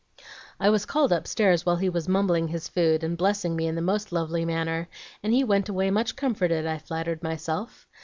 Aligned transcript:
"I 0.59 0.71
was 0.71 0.87
called 0.87 1.11
upstairs 1.11 1.63
while 1.63 1.75
he 1.75 1.87
was 1.87 2.07
mumbling 2.07 2.47
his 2.47 2.67
food, 2.67 3.03
and 3.03 3.15
blessing 3.15 3.55
me 3.55 3.67
in 3.67 3.75
the 3.75 3.83
most 3.83 4.11
lovely 4.11 4.45
manner; 4.45 4.87
and 5.21 5.31
he 5.31 5.43
went 5.43 5.69
away 5.69 5.91
much 5.91 6.15
comforted, 6.15 6.65
I 6.65 6.79
flattered 6.79 7.21
myself. 7.21 7.87